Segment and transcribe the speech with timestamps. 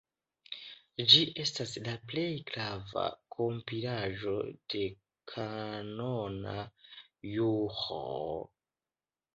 [1.11, 3.05] Ĝi estas la plej grava
[3.37, 4.35] kompilaĵo
[4.75, 4.83] de
[5.35, 6.59] kanona
[7.37, 8.05] juro.